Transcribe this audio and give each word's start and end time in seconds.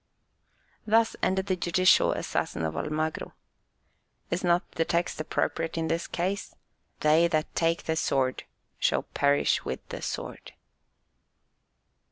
Thus 0.87 1.15
ended 1.21 1.45
the 1.45 1.55
judicial 1.55 2.11
assassin 2.13 2.65
of 2.65 2.75
Almagro. 2.75 3.33
Is 4.31 4.43
not 4.43 4.71
the 4.71 4.83
text 4.83 5.21
appropriate 5.21 5.77
in 5.77 5.89
this 5.89 6.07
case: 6.07 6.55
"They 7.01 7.27
that 7.27 7.53
take 7.53 7.83
the 7.83 7.95
sword 7.95 8.45
shall 8.79 9.03
perish 9.03 9.63
with 9.63 9.87
the 9.89 10.01
sword"? 10.01 10.53